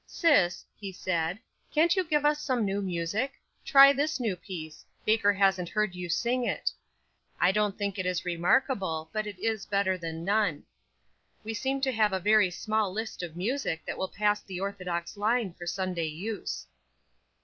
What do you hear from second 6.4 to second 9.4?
it. I don't think it is remarkable, but it